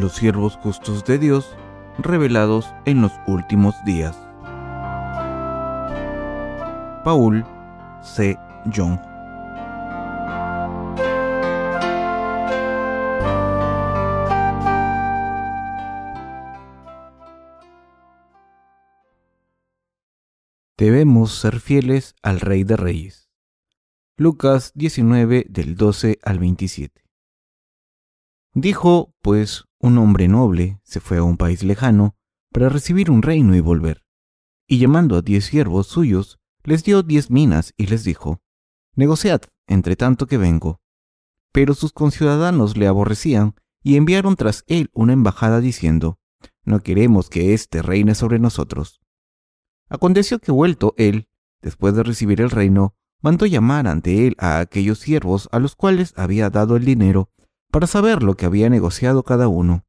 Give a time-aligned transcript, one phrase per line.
[0.00, 1.56] los siervos justos de Dios
[1.98, 4.16] revelados en los últimos días.
[7.04, 7.44] Paul
[8.02, 8.38] C.
[8.66, 8.98] Young
[20.78, 23.28] Debemos ser fieles al Rey de Reyes.
[24.16, 27.02] Lucas 19 del 12 al 27.
[28.54, 32.16] Dijo, pues, un hombre noble se fue a un país lejano
[32.52, 34.04] para recibir un reino y volver.
[34.66, 38.40] Y llamando a diez siervos suyos, les dio diez minas y les dijo,
[38.94, 40.80] Negociad, entre tanto que vengo.
[41.52, 46.18] Pero sus conciudadanos le aborrecían y enviaron tras él una embajada diciendo,
[46.64, 49.00] No queremos que éste reine sobre nosotros.
[49.88, 51.28] Aconteció que vuelto él,
[51.62, 56.12] después de recibir el reino, mandó llamar ante él a aquellos siervos a los cuales
[56.16, 57.30] había dado el dinero
[57.70, 59.84] para saber lo que había negociado cada uno.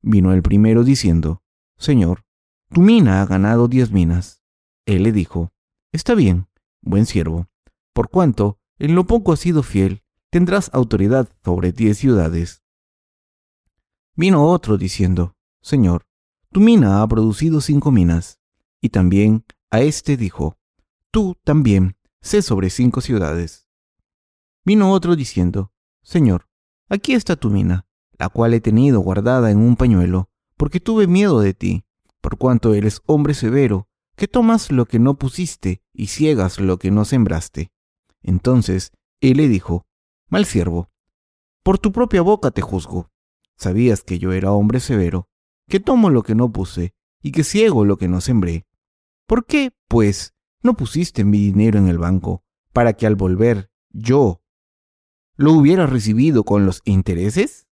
[0.00, 1.42] Vino el primero diciendo,
[1.76, 2.24] Señor,
[2.70, 4.42] tu mina ha ganado diez minas.
[4.86, 5.52] Él le dijo,
[5.92, 6.48] Está bien,
[6.80, 7.48] buen siervo,
[7.92, 12.62] por cuanto en lo poco has sido fiel, tendrás autoridad sobre diez ciudades.
[14.14, 16.06] Vino otro diciendo, Señor,
[16.50, 18.40] tu mina ha producido cinco minas.
[18.80, 20.58] Y también a éste dijo,
[21.10, 23.68] Tú también, sé sobre cinco ciudades.
[24.64, 26.48] Vino otro diciendo, Señor,
[26.92, 27.86] aquí está tu mina,
[28.18, 31.84] la cual he tenido guardada en un pañuelo, porque tuve miedo de ti,
[32.20, 36.90] por cuanto eres hombre severo, que tomas lo que no pusiste y ciegas lo que
[36.90, 37.72] no sembraste.
[38.22, 39.86] Entonces él le dijo,
[40.28, 40.90] Mal siervo,
[41.62, 43.10] por tu propia boca te juzgo.
[43.56, 45.28] Sabías que yo era hombre severo,
[45.68, 48.66] que tomo lo que no puse y que ciego lo que no sembré.
[49.26, 54.41] ¿Por qué, pues, no pusiste mi dinero en el banco para que al volver yo
[55.36, 57.66] lo hubiera recibido con los intereses?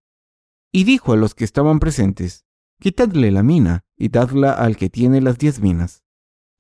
[0.72, 2.46] Y dijo a los que estaban presentes,
[2.80, 6.04] Quitadle la mina y dadla al que tiene las diez minas.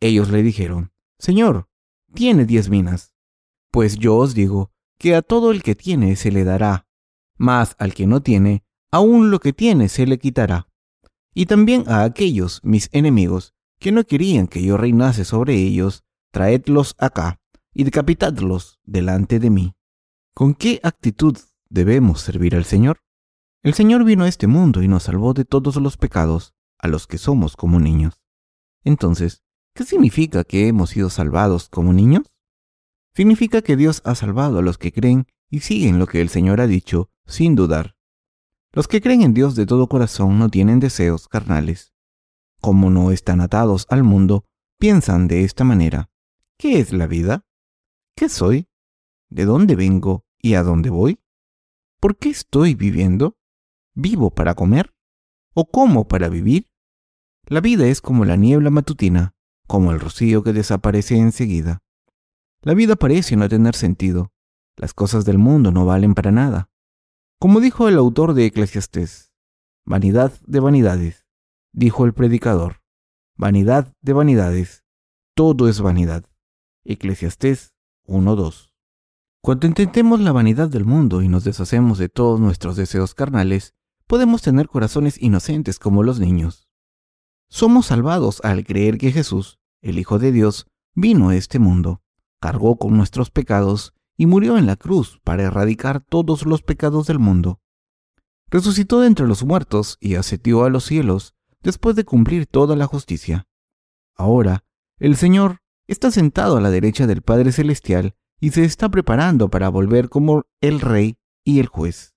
[0.02, 1.70] Ellos le dijeron, Señor,
[2.14, 3.14] tiene diez minas.
[3.72, 6.88] Pues yo os digo que a todo el que tiene se le dará,
[7.38, 10.68] mas al que no tiene, aún lo que tiene se le quitará.
[11.34, 16.96] Y también a aquellos, mis enemigos, que no querían que yo reinase sobre ellos, traedlos
[16.98, 17.40] acá
[17.74, 19.74] y decapitadlos delante de mí.
[20.40, 21.38] ¿Con qué actitud
[21.70, 23.02] debemos servir al Señor?
[23.62, 27.08] El Señor vino a este mundo y nos salvó de todos los pecados, a los
[27.08, 28.22] que somos como niños.
[28.86, 29.44] Entonces,
[29.76, 32.32] ¿qué significa que hemos sido salvados como niños?
[33.14, 36.62] Significa que Dios ha salvado a los que creen y siguen lo que el Señor
[36.62, 37.98] ha dicho sin dudar.
[38.72, 41.92] Los que creen en Dios de todo corazón no tienen deseos carnales,
[42.62, 44.46] como no están atados al mundo,
[44.78, 46.10] piensan de esta manera.
[46.58, 47.46] ¿Qué es la vida?
[48.16, 48.70] ¿Qué soy?
[49.28, 51.20] ¿De dónde vengo y a dónde voy?
[52.00, 53.38] ¿Por qué estoy viviendo?
[53.94, 54.94] ¿Vivo para comer?
[55.54, 56.68] ¿O como para vivir?
[57.46, 59.36] La vida es como la niebla matutina,
[59.68, 61.84] como el rocío que desaparece enseguida.
[62.62, 64.32] La vida parece no tener sentido.
[64.76, 66.70] Las cosas del mundo no valen para nada.
[67.40, 69.34] Como dijo el autor de Eclesiastés,
[69.86, 71.26] vanidad de vanidades,
[71.74, 72.82] dijo el predicador,
[73.36, 74.84] vanidad de vanidades,
[75.36, 76.26] todo es vanidad.
[76.84, 77.74] Eclesiastés
[78.06, 78.69] 1.2.
[79.42, 83.74] Cuando intentemos la vanidad del mundo y nos deshacemos de todos nuestros deseos carnales,
[84.06, 86.68] podemos tener corazones inocentes como los niños.
[87.50, 92.02] Somos salvados al creer que Jesús, el Hijo de Dios, vino a este mundo,
[92.42, 97.20] cargó con nuestros pecados y murió en la cruz para erradicar todos los pecados del
[97.20, 97.62] mundo.
[98.50, 102.88] Resucitó de entre los muertos y ascendió a los cielos después de cumplir toda la
[102.88, 103.48] justicia.
[104.16, 104.66] Ahora,
[104.98, 109.70] el Señor está sentado a la derecha del Padre Celestial y se está preparando para
[109.70, 112.16] volver como el Rey y el Juez.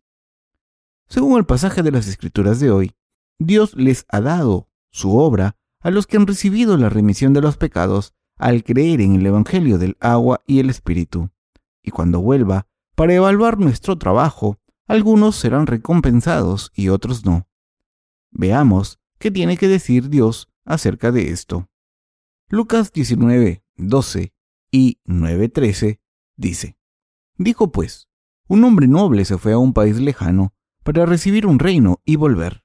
[1.09, 2.93] Según el pasaje de las Escrituras de hoy,
[3.38, 7.57] Dios les ha dado su obra a los que han recibido la remisión de los
[7.57, 11.30] pecados al creer en el Evangelio del agua y el Espíritu.
[11.83, 17.48] Y cuando vuelva, para evaluar nuestro trabajo, algunos serán recompensados y otros no.
[18.30, 21.69] Veamos ¿Qué tiene que decir Dios acerca de esto?
[22.48, 24.34] Lucas 19, 12
[24.72, 26.02] y 9, 13
[26.42, 26.77] dice,
[27.39, 28.10] Dijo pues,
[28.48, 30.53] un hombre noble se fue a un país lejano
[30.84, 32.65] para recibir un reino y volver.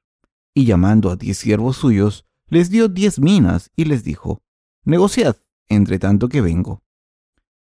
[0.54, 4.42] Y llamando a diez siervos suyos, les dio diez minas y les dijo,
[4.84, 5.38] Negociad,
[5.70, 6.84] entre tanto que vengo.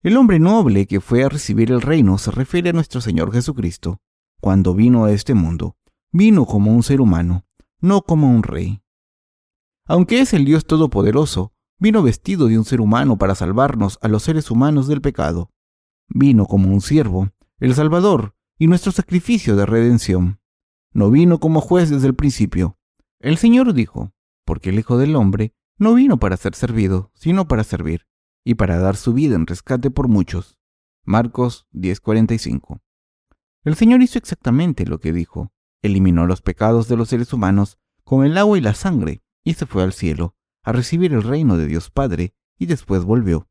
[0.02, 4.00] El hombre noble que fue a recibir el reino se refiere a nuestro Señor Jesucristo.
[4.40, 5.76] Cuando vino a este mundo,
[6.10, 7.46] vino como un ser humano,
[7.80, 8.82] no como un rey.
[9.86, 14.24] Aunque es el Dios Todopoderoso, vino vestido de un ser humano para salvarnos a los
[14.24, 15.50] seres humanos del pecado.
[16.14, 20.40] Vino como un siervo, el Salvador y nuestro sacrificio de redención.
[20.92, 22.76] no vino como juez desde el principio.
[23.18, 24.12] El Señor dijo,
[24.44, 28.06] porque el Hijo del Hombre no vino para ser servido, sino para servir,
[28.44, 30.58] y para dar su vida en rescate por muchos.
[31.04, 32.82] Marcos 10:45.
[33.64, 35.50] El Señor hizo exactamente lo que dijo.
[35.80, 39.64] Eliminó los pecados de los seres humanos con el agua y la sangre, y se
[39.64, 43.48] fue al cielo, a recibir el reino de Dios Padre, y después volvió.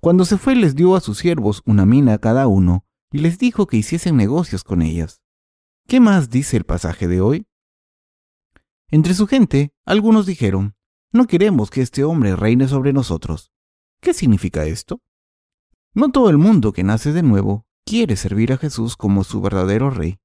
[0.00, 3.38] Cuando se fue les dio a sus siervos una mina a cada uno, y les
[3.38, 5.20] dijo que hiciesen negocios con ellas.
[5.86, 7.46] ¿Qué más dice el pasaje de hoy?
[8.88, 10.74] Entre su gente, algunos dijeron,
[11.12, 13.52] no queremos que este hombre reine sobre nosotros.
[14.00, 15.02] ¿Qué significa esto?
[15.92, 19.90] No todo el mundo que nace de nuevo quiere servir a Jesús como su verdadero
[19.90, 20.18] rey.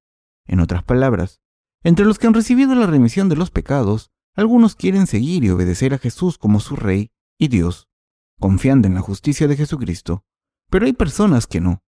[0.45, 1.41] En otras palabras,
[1.83, 5.93] entre los que han recibido la remisión de los pecados, algunos quieren seguir y obedecer
[5.93, 7.89] a Jesús como su rey y Dios,
[8.39, 10.23] confiando en la justicia de Jesucristo,
[10.69, 11.83] pero hay personas que no.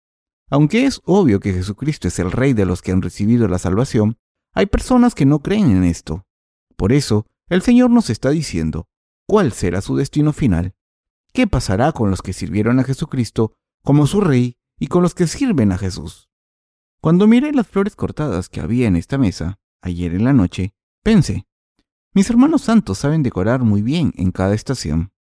[0.50, 4.18] Aunque es obvio que Jesucristo es el rey de los que han recibido la salvación,
[4.54, 6.26] hay personas que no creen en esto.
[6.76, 8.88] Por eso, el Señor nos está diciendo,
[9.28, 10.74] ¿cuál será su destino final?
[11.34, 13.54] ¿Qué pasará con los que sirvieron a Jesucristo
[13.84, 16.30] como su rey y con los que sirven a Jesús?
[17.02, 20.74] Cuando miré las flores cortadas que había en esta mesa, ayer en la noche,
[21.04, 21.46] pensé,
[22.14, 25.12] mis hermanos santos saben decorar muy bien en cada estación,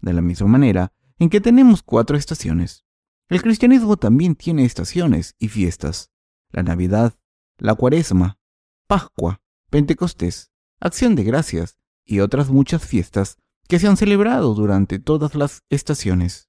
[0.00, 2.84] de la misma manera en que tenemos cuatro estaciones.
[3.28, 6.12] El cristianismo también tiene estaciones y fiestas.
[6.50, 7.14] La Navidad,
[7.58, 8.38] la Cuaresma,
[8.86, 9.40] Pascua,
[9.70, 13.38] Pentecostés, Acción de Gracias y otras muchas fiestas
[13.68, 16.48] que se han celebrado durante todas las estaciones.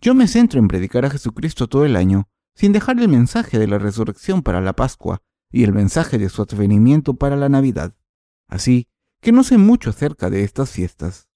[0.00, 3.66] Yo me centro en predicar a Jesucristo todo el año, sin dejar el mensaje de
[3.66, 7.94] la resurrección para la Pascua y el mensaje de su advenimiento para la Navidad.
[8.48, 8.88] Así
[9.22, 11.28] que no sé mucho acerca de estas fiestas.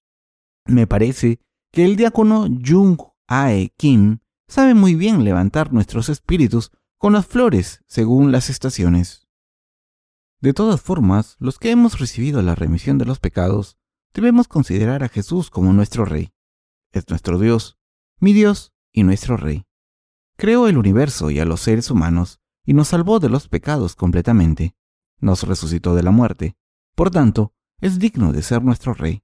[0.69, 1.39] Me parece
[1.71, 7.83] que el diácono Jung Ae Kim sabe muy bien levantar nuestros espíritus con las flores
[7.87, 9.27] según las estaciones.
[10.41, 13.79] De todas formas, los que hemos recibido la remisión de los pecados
[14.13, 16.33] debemos considerar a Jesús como nuestro Rey.
[16.91, 17.79] Es nuestro Dios,
[18.19, 19.65] mi Dios y nuestro Rey.
[20.37, 24.75] Creó el universo y a los seres humanos y nos salvó de los pecados completamente.
[25.17, 26.55] Nos resucitó de la muerte.
[26.93, 29.23] Por tanto, es digno de ser nuestro Rey.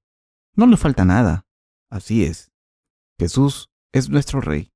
[0.55, 1.45] No le falta nada.
[1.89, 2.51] Así es.
[3.19, 4.71] Jesús es nuestro Rey.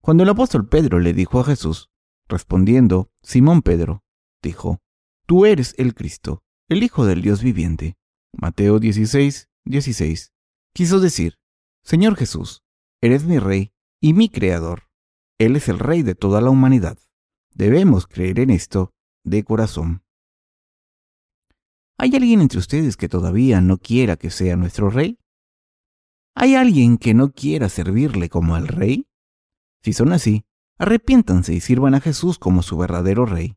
[0.00, 1.90] Cuando el apóstol Pedro le dijo a Jesús,
[2.28, 4.02] respondiendo, Simón Pedro,
[4.42, 4.80] dijo,
[5.26, 7.96] Tú eres el Cristo, el Hijo del Dios viviente.
[8.32, 10.32] Mateo 16, 16.
[10.74, 11.38] Quiso decir,
[11.82, 12.62] Señor Jesús,
[13.00, 14.88] eres mi Rey y mi Creador.
[15.38, 16.98] Él es el Rey de toda la humanidad.
[17.54, 18.92] Debemos creer en esto
[19.24, 20.02] de corazón.
[21.98, 25.18] ¿Hay alguien entre ustedes que todavía no quiera que sea nuestro Rey?
[26.34, 29.06] ¿Hay alguien que no quiera servirle como al Rey?
[29.82, 30.44] Si son así,
[30.78, 33.56] arrepiéntanse y sirvan a Jesús como su verdadero Rey.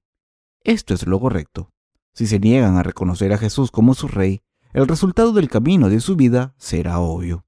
[0.64, 1.72] Esto es lo correcto.
[2.14, 4.42] Si se niegan a reconocer a Jesús como su Rey,
[4.74, 7.46] el resultado del camino de su vida será obvio.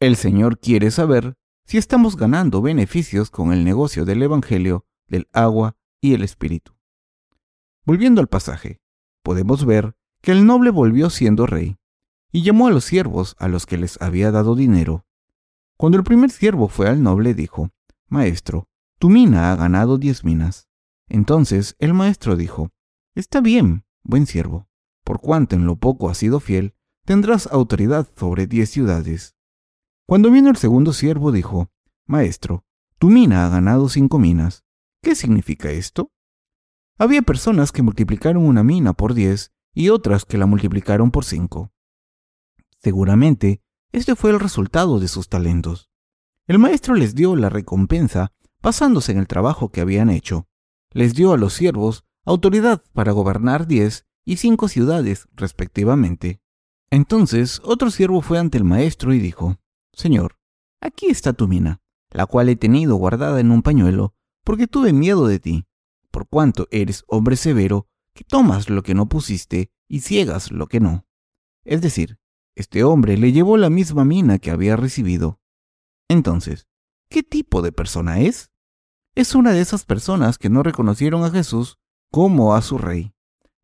[0.00, 5.76] El Señor quiere saber si estamos ganando beneficios con el negocio del Evangelio, del agua
[6.00, 6.74] y el Espíritu.
[7.84, 8.80] Volviendo al pasaje,
[9.22, 11.76] podemos ver que el noble volvió siendo rey,
[12.32, 15.06] y llamó a los siervos a los que les había dado dinero.
[15.76, 17.70] Cuando el primer siervo fue al noble, dijo,
[18.08, 18.68] Maestro,
[18.98, 20.68] tu mina ha ganado diez minas.
[21.08, 22.70] Entonces el maestro dijo,
[23.14, 24.66] Está bien, buen siervo
[25.04, 29.36] por cuanto en lo poco has sido fiel, tendrás autoridad sobre diez ciudades.
[30.06, 31.70] Cuando vino el segundo siervo dijo,
[32.06, 32.64] Maestro,
[32.98, 34.64] tu mina ha ganado cinco minas.
[35.02, 36.12] ¿Qué significa esto?
[36.98, 41.72] Había personas que multiplicaron una mina por diez y otras que la multiplicaron por cinco.
[42.82, 43.62] Seguramente,
[43.92, 45.90] este fue el resultado de sus talentos.
[46.46, 50.48] El maestro les dio la recompensa basándose en el trabajo que habían hecho.
[50.90, 56.40] Les dio a los siervos autoridad para gobernar diez y cinco ciudades, respectivamente.
[56.90, 59.56] Entonces otro siervo fue ante el maestro y dijo,
[59.92, 60.38] Señor,
[60.80, 65.26] aquí está tu mina, la cual he tenido guardada en un pañuelo, porque tuve miedo
[65.26, 65.66] de ti,
[66.10, 70.80] por cuanto eres hombre severo, que tomas lo que no pusiste y ciegas lo que
[70.80, 71.06] no.
[71.64, 72.18] Es decir,
[72.54, 75.40] este hombre le llevó la misma mina que había recibido.
[76.08, 76.66] Entonces,
[77.08, 78.50] ¿qué tipo de persona es?
[79.14, 81.78] Es una de esas personas que no reconocieron a Jesús
[82.10, 83.14] como a su rey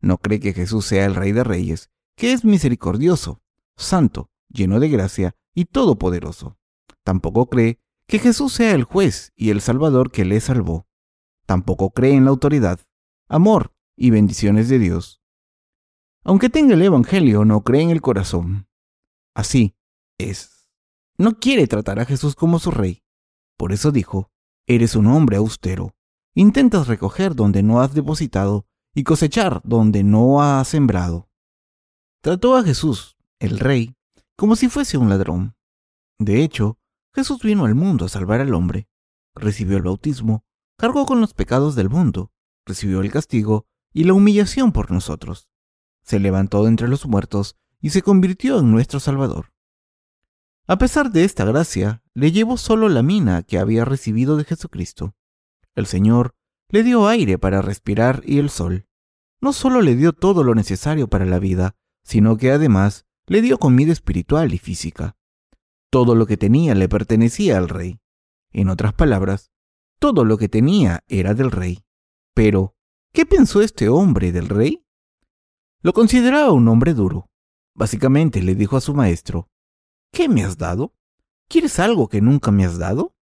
[0.01, 3.41] no cree que Jesús sea el Rey de Reyes, que es misericordioso,
[3.75, 6.57] santo, lleno de gracia y todopoderoso.
[7.03, 10.87] Tampoco cree que Jesús sea el juez y el Salvador que le salvó.
[11.45, 12.79] Tampoco cree en la autoridad,
[13.27, 15.21] amor y bendiciones de Dios.
[16.23, 18.67] Aunque tenga el Evangelio, no cree en el corazón.
[19.39, 19.73] Así
[20.17, 20.67] es.
[21.17, 23.03] No quiere tratar a Jesús como su rey.
[23.57, 24.29] Por eso dijo,
[24.67, 25.95] eres un hombre austero.
[26.35, 31.29] Intentas recoger donde no has depositado y cosechar donde no ha sembrado.
[32.21, 33.95] Trató a Jesús, el rey,
[34.35, 35.55] como si fuese un ladrón.
[36.19, 36.77] De hecho,
[37.15, 38.89] Jesús vino al mundo a salvar al hombre,
[39.35, 40.43] recibió el bautismo,
[40.77, 42.33] cargó con los pecados del mundo,
[42.65, 45.47] recibió el castigo y la humillación por nosotros.
[46.03, 49.53] Se levantó de entre los muertos y se convirtió en nuestro Salvador.
[50.67, 55.15] A pesar de esta gracia, le llevó solo la mina que había recibido de Jesucristo.
[55.73, 56.35] El Señor
[56.69, 58.87] le dio aire para respirar y el sol.
[59.41, 63.57] No solo le dio todo lo necesario para la vida, sino que además le dio
[63.57, 65.17] comida espiritual y física.
[65.89, 67.99] Todo lo que tenía le pertenecía al rey.
[68.51, 69.51] En otras palabras,
[69.99, 71.83] todo lo que tenía era del rey.
[72.33, 72.75] Pero,
[73.11, 74.85] ¿qué pensó este hombre del rey?
[75.81, 77.28] Lo consideraba un hombre duro.
[77.79, 79.47] Básicamente le dijo a su maestro,
[80.11, 80.93] ¿Qué me has dado?
[81.47, 83.15] ¿Quieres algo que nunca me has dado?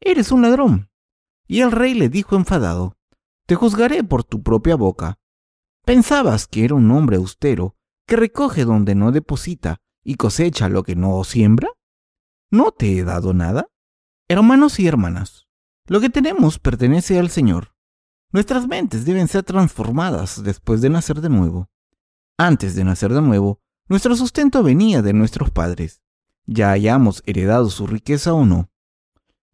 [0.00, 0.88] Eres un ladrón.
[1.48, 2.96] Y el rey le dijo enfadado,
[3.46, 5.18] Te juzgaré por tu propia boca.
[5.84, 7.74] Pensabas que era un hombre austero,
[8.06, 11.70] que recoge donde no deposita y cosecha lo que no siembra.
[12.52, 13.66] ¿No te he dado nada?
[14.28, 15.48] Hermanos y hermanas,
[15.88, 17.74] lo que tenemos pertenece al Señor.
[18.30, 21.68] Nuestras mentes deben ser transformadas después de nacer de nuevo.
[22.38, 26.04] Antes de nacer de nuevo, nuestro sustento venía de nuestros padres
[26.46, 28.70] ya hayamos heredado su riqueza o no.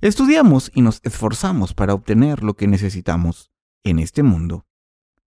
[0.01, 3.53] Estudiamos y nos esforzamos para obtener lo que necesitamos
[3.85, 4.67] en este mundo.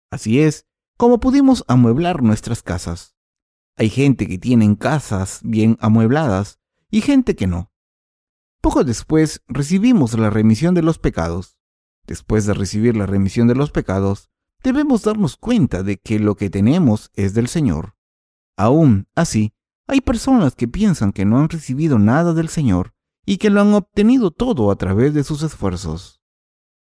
[0.09, 0.65] Así es
[0.97, 3.15] como pudimos amueblar nuestras casas.
[3.75, 7.71] Hay gente que tiene casas bien amuebladas y gente que no.
[8.61, 11.57] Poco después recibimos la remisión de los pecados.
[12.05, 14.29] Después de recibir la remisión de los pecados,
[14.63, 17.95] debemos darnos cuenta de que lo que tenemos es del Señor.
[18.57, 19.53] Aún así,
[19.87, 22.93] hay personas que piensan que no han recibido nada del Señor
[23.25, 26.21] y que lo han obtenido todo a través de sus esfuerzos.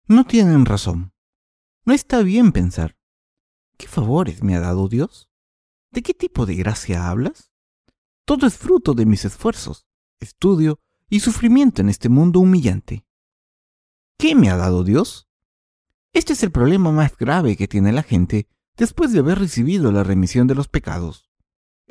[0.07, 1.13] No tienen razón.
[1.85, 2.97] No está bien pensar.
[3.77, 5.29] ¿Qué favores me ha dado Dios?
[5.91, 7.51] ¿De qué tipo de gracia hablas?
[8.25, 9.85] Todo es fruto de mis esfuerzos,
[10.19, 10.79] estudio
[11.09, 13.05] y sufrimiento en este mundo humillante.
[14.17, 15.27] ¿Qué me ha dado Dios?
[16.13, 20.03] Este es el problema más grave que tiene la gente después de haber recibido la
[20.03, 21.29] remisión de los pecados.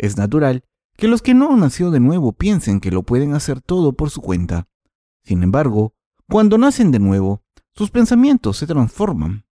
[0.02, 0.64] Es natural
[0.97, 4.11] que los que no han nacido de nuevo piensen que lo pueden hacer todo por
[4.11, 4.68] su cuenta.
[5.23, 5.94] Sin embargo,
[6.28, 9.47] cuando nacen de nuevo, sus pensamientos se transforman.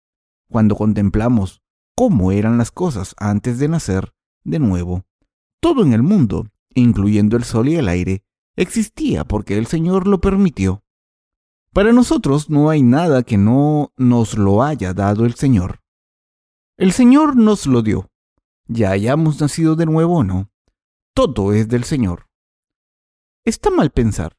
[0.50, 1.62] Cuando contemplamos
[1.94, 5.04] cómo eran las cosas antes de nacer de nuevo,
[5.60, 8.24] todo en el mundo, incluyendo el sol y el aire,
[8.56, 10.82] existía porque el Señor lo permitió.
[11.72, 15.80] Para nosotros no hay nada que no nos lo haya dado el Señor.
[16.76, 18.09] El Señor nos lo dio,
[18.70, 20.50] ya hayamos nacido de nuevo o no
[21.14, 22.28] todo es del Señor.
[23.44, 24.38] Está mal pensar.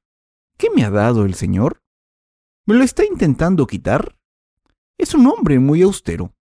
[0.58, 1.84] ¿Qué me ha dado el Señor?
[2.66, 4.18] ¿Me lo está intentando quitar?
[4.98, 6.34] Es un hombre muy austero.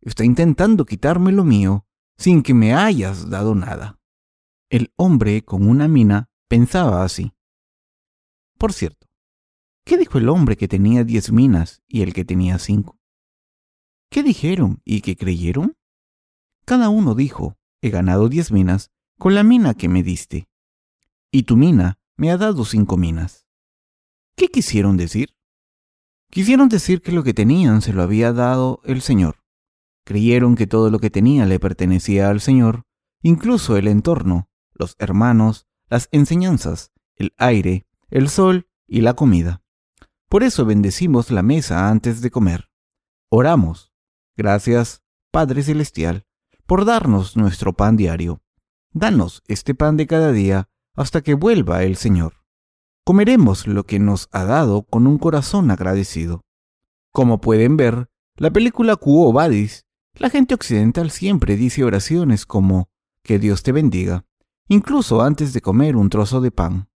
[0.00, 1.86] Está intentando quitarme lo mío
[2.16, 3.98] sin que me hayas dado nada.
[4.70, 7.32] El hombre con una mina pensaba así.
[8.58, 9.06] Por cierto,
[9.84, 12.98] ¿qué dijo el hombre que tenía diez minas y el que tenía cinco?
[14.10, 15.77] ¿Qué dijeron y qué creyeron?
[16.68, 20.50] Cada uno dijo, he ganado diez minas con la mina que me diste.
[21.32, 23.46] Y tu mina me ha dado cinco minas.
[24.36, 25.34] ¿Qué quisieron decir?
[26.30, 29.36] Quisieron decir que lo que tenían se lo había dado el Señor.
[30.04, 32.84] Creyeron que todo lo que tenía le pertenecía al Señor,
[33.22, 39.62] incluso el entorno, los hermanos, las enseñanzas, el aire, el sol y la comida.
[40.28, 42.68] Por eso bendecimos la mesa antes de comer.
[43.30, 43.90] Oramos.
[44.36, 46.27] Gracias, Padre Celestial,
[46.68, 48.42] por darnos nuestro pan diario.
[48.92, 52.34] Danos este pan de cada día hasta que vuelva el Señor.
[53.04, 56.42] Comeremos lo que nos ha dado con un corazón agradecido.
[57.10, 62.90] Como pueden ver, la película Quo Vadis, la gente occidental siempre dice oraciones como
[63.22, 64.26] que Dios te bendiga,
[64.68, 66.90] incluso antes de comer un trozo de pan.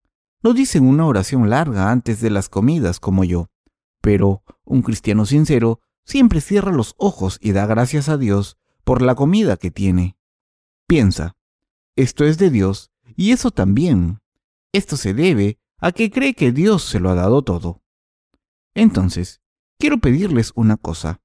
[0.41, 3.51] No dicen una oración larga antes de las comidas como yo,
[4.01, 8.57] pero un cristiano sincero siempre cierra los ojos y da gracias a Dios
[8.89, 10.17] por la comida que tiene.
[10.87, 11.37] Piensa,
[11.95, 14.19] esto es de Dios y eso también.
[14.73, 17.83] Esto se debe a que cree que Dios se lo ha dado todo.
[18.73, 19.43] Entonces,
[19.77, 21.21] quiero pedirles una cosa.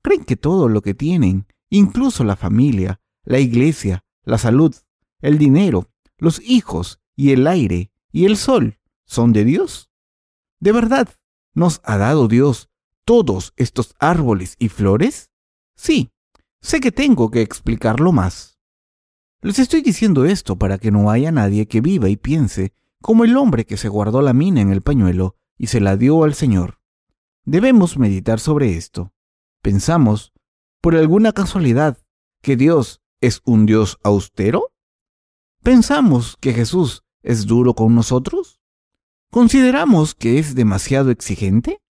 [0.00, 4.72] ¿Creen que todo lo que tienen, incluso la familia, la iglesia, la salud,
[5.20, 9.90] el dinero, los hijos y el aire y el sol, son de Dios?
[10.60, 11.08] ¿De verdad
[11.52, 12.68] nos ha dado Dios
[13.04, 15.32] todos estos árboles y flores?
[15.74, 16.12] Sí,
[16.60, 18.58] sé que tengo que explicarlo más.
[19.40, 23.36] Les estoy diciendo esto para que no haya nadie que viva y piense como el
[23.36, 26.80] hombre que se guardó la mina en el pañuelo y se la dio al Señor.
[27.44, 29.12] Debemos meditar sobre esto.
[29.62, 30.32] Pensamos,
[30.80, 31.98] por alguna casualidad,
[32.42, 34.72] que Dios es un Dios austero?
[35.62, 38.60] ¿Pensamos que Jesús es duro con nosotros?
[39.30, 41.80] ¿Consideramos que es demasiado exigente?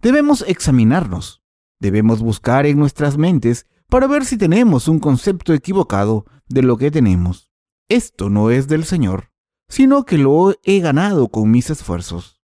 [0.00, 1.42] Debemos examinarnos,
[1.80, 6.90] debemos buscar en nuestras mentes para ver si tenemos un concepto equivocado de lo que
[6.90, 7.50] tenemos.
[7.88, 9.30] Esto no es del Señor,
[9.68, 12.40] sino que lo he ganado con mis esfuerzos.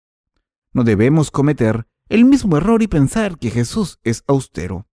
[0.73, 4.87] No debemos cometer el mismo error y pensar que Jesús es austero.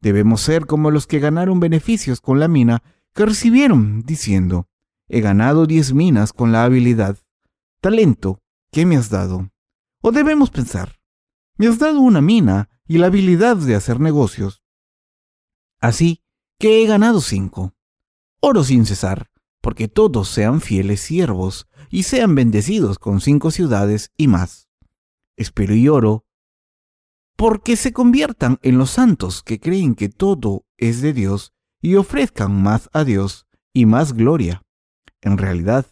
[0.00, 2.82] Debemos ser como los que ganaron beneficios con la mina
[3.14, 4.68] que recibieron, diciendo,
[5.08, 7.18] he ganado diez minas con la habilidad,
[7.80, 9.50] talento que me has dado.
[10.00, 11.00] O debemos pensar,
[11.56, 14.63] me has dado una mina y la habilidad de hacer negocios.
[15.84, 16.22] Así
[16.58, 17.74] que he ganado cinco.
[18.40, 24.26] Oro sin cesar, porque todos sean fieles siervos y sean bendecidos con cinco ciudades y
[24.26, 24.70] más.
[25.36, 26.24] Espero y oro
[27.36, 32.62] porque se conviertan en los santos que creen que todo es de Dios y ofrezcan
[32.62, 34.62] más a Dios y más gloria.
[35.20, 35.84] En realidad,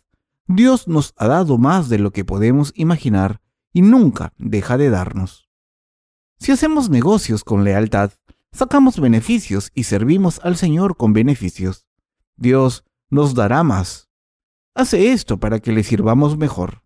[0.47, 3.43] Dios nos ha dado más de lo que podemos imaginar
[3.75, 5.51] y nunca deja de darnos.
[6.39, 8.13] Si hacemos negocios con lealtad,
[8.53, 11.87] sacamos beneficios y servimos al Señor con beneficios.
[12.37, 14.09] Dios nos dará más.
[14.75, 16.83] Hace esto para que le sirvamos mejor.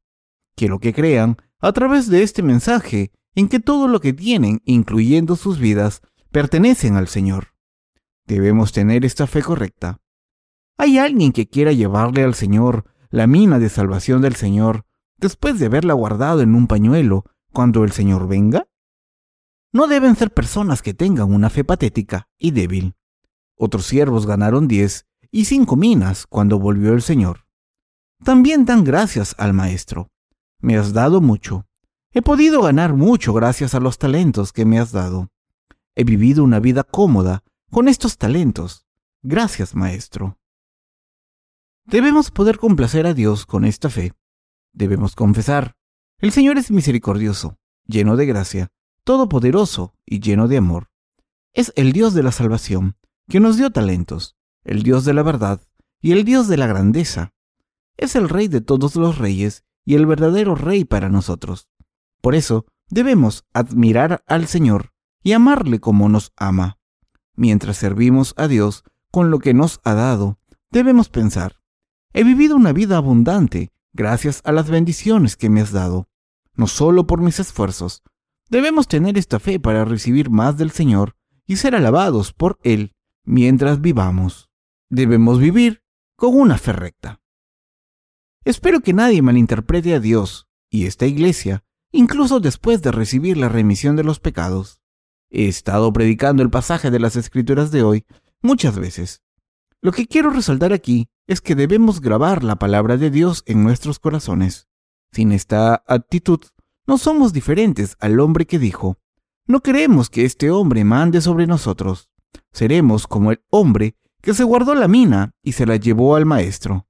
[0.56, 5.36] Quiero que crean, a través de este mensaje, en que todo lo que tienen, incluyendo
[5.36, 6.00] sus vidas,
[6.32, 7.54] pertenecen al Señor.
[8.26, 10.00] Debemos tener esta fe correcta.
[10.78, 14.84] ¿Hay alguien que quiera llevarle al Señor la mina de salvación del Señor
[15.16, 18.66] después de haberla guardado en un pañuelo cuando el Señor venga?
[19.76, 22.94] No deben ser personas que tengan una fe patética y débil.
[23.56, 27.46] Otros siervos ganaron diez y cinco minas cuando volvió el Señor.
[28.24, 30.10] También dan gracias al Maestro.
[30.60, 31.66] Me has dado mucho,
[32.14, 35.28] He podido ganar mucho gracias a los talentos que me has dado.
[35.94, 38.86] He vivido una vida cómoda con estos talentos.
[39.22, 40.38] Gracias, Maestro.
[41.84, 44.14] Debemos poder complacer a Dios con esta fe.
[44.72, 45.76] Debemos confesar,
[46.18, 48.72] el Señor es misericordioso, lleno de gracia,
[49.06, 50.90] todopoderoso y lleno de amor.
[51.54, 52.96] Es el Dios de la salvación,
[53.28, 55.60] que nos dio talentos, el Dios de la verdad
[56.02, 57.32] y el Dios de la grandeza.
[57.96, 61.68] Es el Rey de todos los reyes y el verdadero Rey para nosotros.
[62.20, 64.92] Por eso debemos admirar al Señor
[65.22, 66.78] y amarle como nos ama.
[67.36, 70.40] Mientras servimos a Dios con lo que nos ha dado,
[70.72, 71.60] debemos pensar,
[72.12, 76.08] he vivido una vida abundante gracias a las bendiciones que me has dado,
[76.54, 78.02] no solo por mis esfuerzos.
[78.48, 83.80] Debemos tener esta fe para recibir más del Señor y ser alabados por Él mientras
[83.80, 84.50] vivamos.
[84.88, 85.82] Debemos vivir
[86.16, 87.20] con una fe recta.
[88.44, 93.96] Espero que nadie malinterprete a Dios y esta iglesia incluso después de recibir la remisión
[93.96, 94.80] de los pecados.
[95.30, 98.04] He estado predicando el pasaje de las escrituras de hoy
[98.42, 99.22] muchas veces.
[99.80, 103.98] Lo que quiero resaltar aquí es que debemos grabar la palabra de Dios en nuestros
[103.98, 104.68] corazones.
[105.12, 106.40] Sin esta actitud,
[106.86, 108.98] no somos diferentes al hombre que dijo,
[109.46, 112.10] no queremos que este hombre mande sobre nosotros.
[112.52, 116.88] Seremos como el hombre que se guardó la mina y se la llevó al maestro.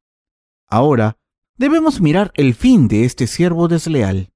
[0.67, 1.19] Ahora,
[1.57, 4.33] debemos mirar el fin de este siervo desleal.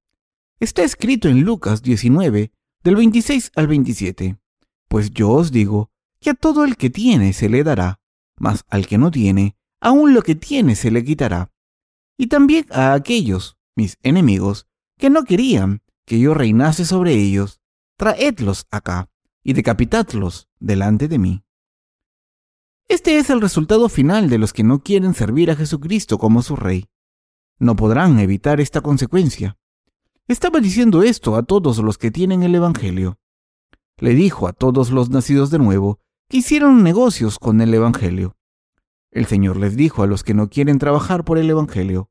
[0.59, 4.39] Está escrito en Lucas 19, del 26 al 27.
[4.89, 8.01] Pues yo os digo que a todo el que tiene se le dará,
[8.37, 11.51] mas al que no tiene, aún lo que tiene se le quitará.
[12.19, 14.67] Y también a aquellos, mis enemigos,
[15.01, 17.61] que no querían que yo reinase sobre ellos,
[17.97, 19.09] traedlos acá
[19.43, 21.43] y decapitadlos delante de mí.
[22.87, 26.55] Este es el resultado final de los que no quieren servir a Jesucristo como su
[26.55, 26.87] Rey.
[27.59, 29.57] No podrán evitar esta consecuencia.
[30.29, 33.19] Estaba diciendo esto a todos los que tienen el Evangelio.
[33.97, 38.37] Le dijo a todos los nacidos de nuevo que hicieron negocios con el Evangelio.
[39.11, 42.11] El Señor les dijo a los que no quieren trabajar por el Evangelio,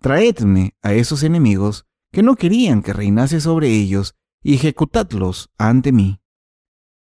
[0.00, 6.20] traedme a esos enemigos que no querían que reinase sobre ellos y ejecutadlos ante mí.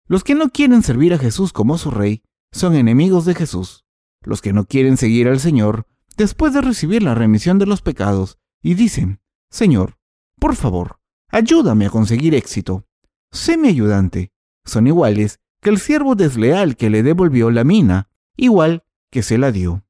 [0.08, 3.86] Los que no quieren servir a Jesús como su Rey son enemigos de Jesús.
[4.22, 5.88] Los que no quieren seguir al Señor
[6.18, 9.98] después de recibir la remisión de los pecados y dicen, Señor,
[10.40, 12.86] por favor, ayúdame a conseguir éxito.
[13.32, 14.32] Sé mi ayudante.
[14.66, 19.52] Son iguales que el siervo desleal que le devolvió la mina, igual que se la
[19.52, 19.86] dio.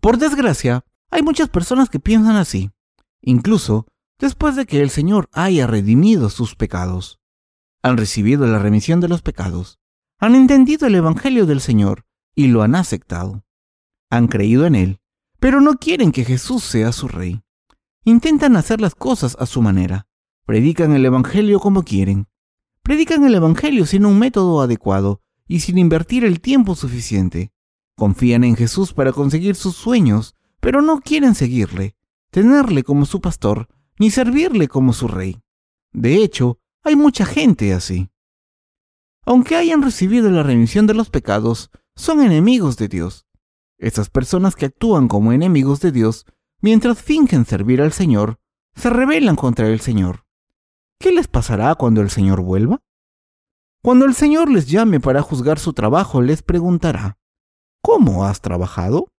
[0.00, 2.70] Por desgracia, hay muchas personas que piensan así,
[3.20, 3.86] incluso
[4.18, 7.20] después de que el Señor haya redimido sus pecados.
[7.82, 9.78] Han recibido la remisión de los pecados,
[10.18, 13.44] han entendido el Evangelio del Señor y lo han aceptado.
[14.08, 15.00] Han creído en Él,
[15.38, 17.42] pero no quieren que Jesús sea su Rey.
[18.04, 20.06] Intentan hacer las cosas a su manera.
[20.46, 22.28] Predican el Evangelio como quieren.
[22.82, 27.52] Predican el Evangelio sin un método adecuado y sin invertir el tiempo suficiente.
[27.94, 31.94] Confían en Jesús para conseguir sus sueños, pero no quieren seguirle,
[32.30, 35.40] tenerle como su pastor, ni servirle como su rey.
[35.92, 38.10] De hecho, hay mucha gente así.
[39.24, 43.26] Aunque hayan recibido la remisión de los pecados, son enemigos de Dios.
[43.78, 46.26] Esas personas que actúan como enemigos de Dios,
[46.60, 48.38] mientras fingen servir al Señor,
[48.74, 50.26] se rebelan contra el Señor.
[50.98, 52.82] ¿Qué les pasará cuando el Señor vuelva?
[53.82, 57.18] Cuando el Señor les llame para juzgar su trabajo, les preguntará,
[57.82, 59.12] ¿Cómo has trabajado?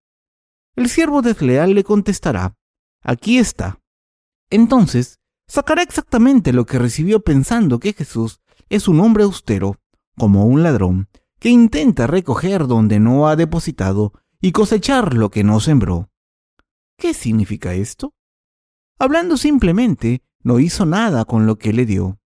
[0.76, 2.54] El siervo desleal le contestará,
[3.02, 3.80] Aquí está.
[4.50, 9.76] Entonces, sacará exactamente lo que recibió pensando que Jesús es un hombre austero,
[10.16, 11.08] como un ladrón,
[11.38, 16.10] que intenta recoger donde no ha depositado y cosechar lo que no sembró.
[16.96, 18.14] ¿Qué significa esto?
[18.98, 22.18] Hablando simplemente, no hizo nada con lo que le dio.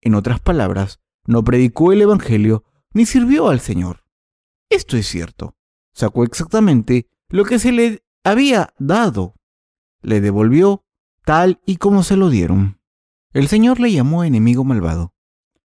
[0.00, 4.04] En otras palabras, no predicó el Evangelio ni sirvió al Señor.
[4.70, 5.54] Esto es cierto.
[5.92, 9.34] Sacó exactamente lo que se le había dado.
[10.00, 10.84] Le devolvió
[11.30, 12.80] tal y como se lo dieron.
[13.32, 15.14] El Señor le llamó enemigo malvado.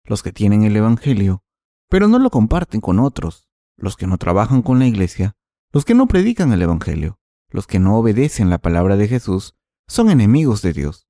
[0.03, 1.43] Los que tienen el Evangelio,
[1.87, 3.47] pero no lo comparten con otros,
[3.77, 5.35] los que no trabajan con la iglesia,
[5.71, 7.19] los que no predican el Evangelio,
[7.51, 9.53] los que no obedecen la palabra de Jesús,
[9.87, 11.07] son enemigos de Dios.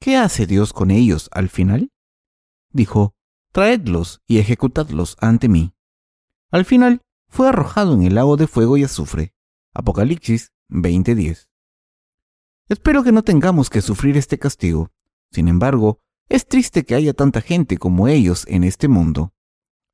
[0.00, 1.90] ¿Qué hace Dios con ellos al final?
[2.70, 3.16] Dijo,
[3.50, 5.74] Traedlos y ejecutadlos ante mí.
[6.52, 9.34] Al final fue arrojado en el lago de fuego y azufre.
[9.74, 11.48] Apocalipsis 20:10.
[12.68, 14.90] Espero que no tengamos que sufrir este castigo.
[15.30, 19.32] Sin embargo, es triste que haya tanta gente como ellos en este mundo.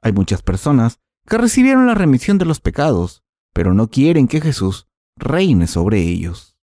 [0.00, 4.88] Hay muchas personas que recibieron la remisión de los pecados, pero no quieren que Jesús
[5.16, 6.56] reine sobre ellos.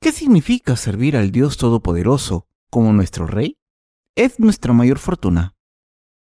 [0.00, 3.58] ¿Qué significa servir al Dios Todopoderoso como nuestro Rey?
[4.14, 5.56] Es nuestra mayor fortuna.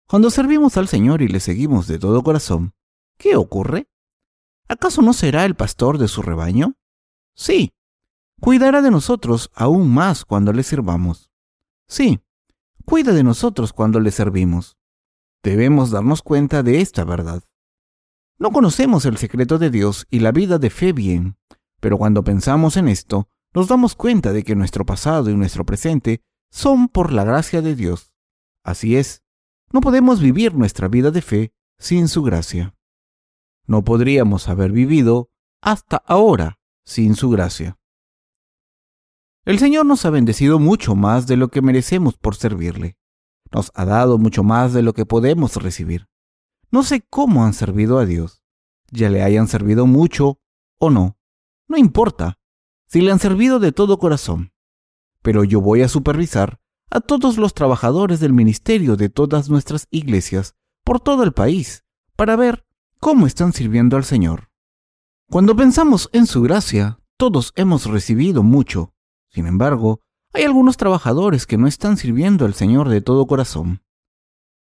[0.08, 2.74] Cuando servimos al Señor y le seguimos de todo corazón,
[3.16, 3.88] ¿qué ocurre?
[4.68, 6.76] ¿Acaso no será el pastor de su rebaño?
[7.34, 7.72] Sí.
[8.40, 11.30] Cuidará de nosotros aún más cuando le sirvamos.
[11.88, 12.20] Sí,
[12.84, 14.76] cuida de nosotros cuando le servimos.
[15.42, 17.42] Debemos darnos cuenta de esta verdad.
[18.38, 21.36] No conocemos el secreto de Dios y la vida de fe bien,
[21.80, 26.20] pero cuando pensamos en esto, nos damos cuenta de que nuestro pasado y nuestro presente
[26.50, 28.12] son por la gracia de Dios.
[28.62, 29.22] Así es,
[29.72, 32.74] no podemos vivir nuestra vida de fe sin su gracia.
[33.66, 35.30] No podríamos haber vivido
[35.62, 37.78] hasta ahora sin su gracia.
[39.46, 42.98] El Señor nos ha bendecido mucho más de lo que merecemos por servirle.
[43.52, 46.08] Nos ha dado mucho más de lo que podemos recibir.
[46.72, 48.42] No sé cómo han servido a Dios,
[48.90, 50.40] ya le hayan servido mucho
[50.80, 51.16] o no.
[51.68, 52.40] No importa
[52.88, 54.50] si le han servido de todo corazón.
[55.22, 56.58] Pero yo voy a supervisar
[56.90, 61.84] a todos los trabajadores del ministerio de todas nuestras iglesias por todo el país
[62.16, 62.66] para ver
[62.98, 64.50] cómo están sirviendo al Señor.
[65.30, 68.92] Cuando pensamos en su gracia, todos hemos recibido mucho.
[69.36, 70.00] Sin embargo,
[70.32, 73.82] hay algunos trabajadores que no están sirviendo al Señor de todo corazón.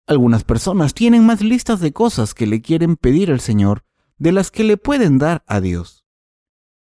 [0.06, 3.86] Algunas personas tienen más listas de cosas que le quieren pedir al Señor
[4.18, 6.04] de las que le pueden dar a Dios.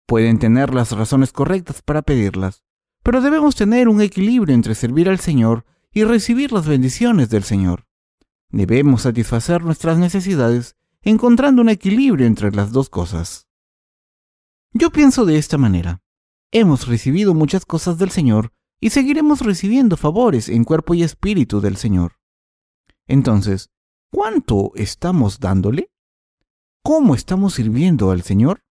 [0.05, 2.63] Pueden tener las razones correctas para pedirlas,
[3.01, 7.87] pero debemos tener un equilibrio entre servir al Señor y recibir las bendiciones del Señor.
[8.51, 13.47] Debemos satisfacer nuestras necesidades encontrando un equilibrio entre las dos cosas.
[14.73, 16.03] Yo pienso de esta manera.
[16.51, 21.77] Hemos recibido muchas cosas del Señor y seguiremos recibiendo favores en cuerpo y espíritu del
[21.77, 22.13] Señor.
[23.05, 23.69] Entonces,
[24.11, 25.91] ¿cuánto estamos dándole?
[26.81, 28.63] ¿Cómo estamos sirviendo al Señor?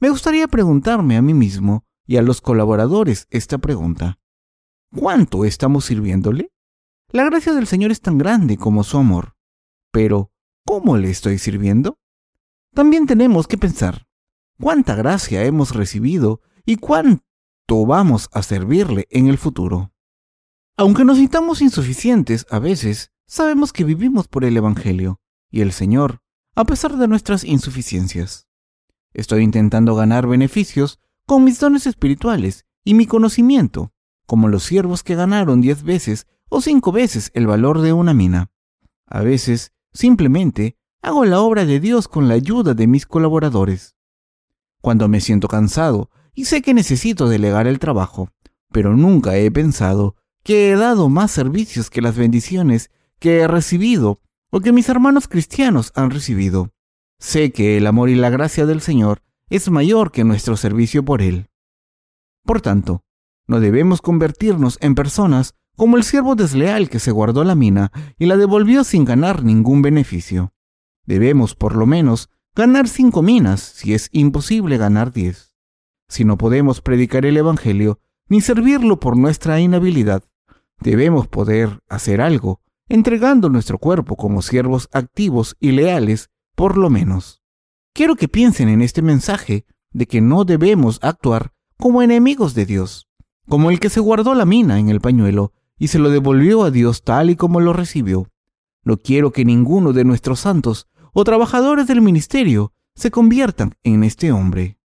[0.00, 4.18] Me gustaría preguntarme a mí mismo y a los colaboradores esta pregunta.
[4.92, 6.50] ¿Cuánto estamos sirviéndole?
[7.10, 9.36] La gracia del Señor es tan grande como su amor.
[9.92, 10.32] Pero,
[10.66, 11.96] ¿cómo le estoy sirviendo?
[12.74, 14.08] También tenemos que pensar,
[14.58, 19.92] ¿cuánta gracia hemos recibido y cuánto vamos a servirle en el futuro?
[20.76, 26.20] Aunque nos sintamos insuficientes a veces, sabemos que vivimos por el Evangelio y el Señor,
[26.54, 28.48] a pesar de nuestras insuficiencias.
[29.12, 33.92] Estoy intentando ganar beneficios con mis dones espirituales y mi conocimiento,
[34.26, 38.50] como los siervos que ganaron diez veces o cinco veces el valor de una mina.
[39.06, 43.94] A veces, simplemente, hago la obra de Dios con la ayuda de mis colaboradores.
[44.80, 48.30] Cuando me siento cansado y sé que necesito delegar el trabajo,
[48.72, 54.20] pero nunca he pensado que he dado más servicios que las bendiciones que he recibido
[54.50, 56.70] o que mis hermanos cristianos han recibido.
[57.18, 61.22] Sé que el amor y la gracia del Señor es mayor que nuestro servicio por
[61.22, 61.48] Él.
[62.44, 63.04] Por tanto,
[63.46, 68.26] no debemos convertirnos en personas como el siervo desleal que se guardó la mina y
[68.26, 70.52] la devolvió sin ganar ningún beneficio.
[71.04, 75.53] Debemos, por lo menos, ganar cinco minas si es imposible ganar diez.
[76.14, 77.98] Si no podemos predicar el Evangelio
[78.28, 80.22] ni servirlo por nuestra inhabilidad,
[80.78, 87.42] debemos poder hacer algo, entregando nuestro cuerpo como siervos activos y leales, por lo menos.
[87.92, 93.08] Quiero que piensen en este mensaje de que no debemos actuar como enemigos de Dios,
[93.48, 96.70] como el que se guardó la mina en el pañuelo y se lo devolvió a
[96.70, 98.30] Dios tal y como lo recibió.
[98.84, 104.30] No quiero que ninguno de nuestros santos o trabajadores del ministerio se conviertan en este
[104.30, 104.78] hombre.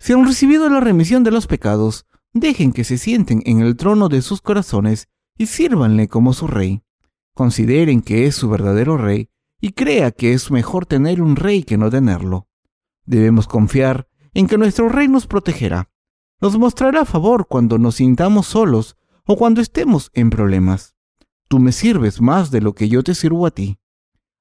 [0.00, 4.08] Si han recibido la remisión de los pecados, dejen que se sienten en el trono
[4.08, 6.82] de sus corazones y sírvanle como su rey.
[7.34, 9.28] Consideren que es su verdadero rey
[9.60, 12.48] y crea que es mejor tener un rey que no tenerlo.
[13.04, 15.90] Debemos confiar en que nuestro rey nos protegerá,
[16.40, 20.94] nos mostrará favor cuando nos sintamos solos o cuando estemos en problemas.
[21.46, 23.78] Tú me sirves más de lo que yo te sirvo a ti.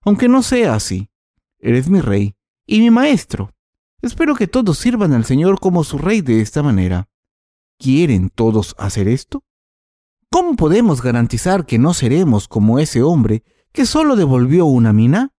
[0.01, 1.09] Aunque no sea así,
[1.59, 3.53] eres mi rey y mi maestro.
[4.01, 7.09] Espero que todos sirvan al Señor como su rey de esta manera.
[7.77, 9.43] ¿Quieren todos hacer esto?
[10.31, 15.33] ¿Cómo podemos garantizar que no seremos como ese hombre que solo devolvió una mina?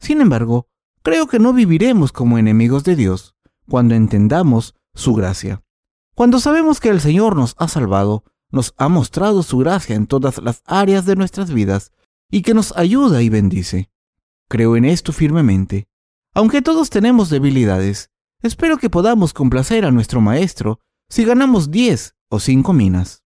[0.00, 0.68] Sin embargo,
[1.02, 3.36] creo que no viviremos como enemigos de Dios
[3.68, 5.62] cuando entendamos su gracia.
[6.14, 10.38] Cuando sabemos que el Señor nos ha salvado, nos ha mostrado su gracia en todas
[10.38, 11.92] las áreas de nuestras vidas
[12.30, 13.90] y que nos ayuda y bendice.
[14.48, 15.88] Creo en esto firmemente.
[16.34, 22.40] Aunque todos tenemos debilidades, espero que podamos complacer a nuestro Maestro si ganamos diez o
[22.40, 23.22] cinco minas.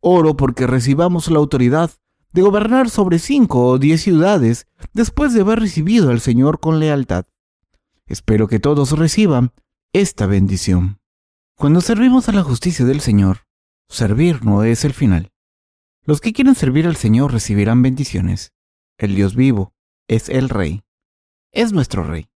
[0.00, 1.90] Oro porque recibamos la autoridad
[2.32, 7.24] de gobernar sobre cinco o diez ciudades después de haber recibido al Señor con lealtad.
[8.06, 9.52] Espero que todos reciban
[9.94, 11.00] esta bendición.
[11.56, 13.46] Cuando servimos a la justicia del Señor,
[13.88, 15.32] servir no es el final.
[16.04, 18.52] Los que quieren servir al Señor recibirán bendiciones.
[18.98, 19.72] El Dios vivo
[20.08, 20.82] es el Rey.
[21.58, 22.30] Es nuestro Rey.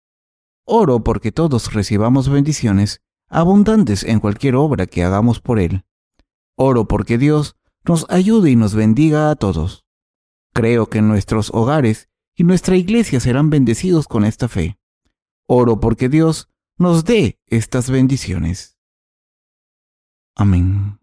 [0.65, 5.86] Oro porque todos recibamos bendiciones abundantes en cualquier obra que hagamos por Él.
[6.55, 7.55] Oro porque Dios
[7.86, 9.86] nos ayude y nos bendiga a todos.
[10.53, 14.79] Creo que nuestros hogares y nuestra iglesia serán bendecidos con esta fe.
[15.45, 18.79] Oro porque Dios nos dé estas bendiciones.
[20.34, 21.01] Amén.